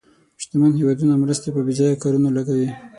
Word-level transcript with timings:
شتمن 0.41 0.71
هېوادونه 0.79 1.13
مرستې 1.23 1.49
په 1.55 1.61
بې 1.65 1.73
ځایه 1.79 2.01
کارونو 2.03 2.29
لګوي. 2.37 2.69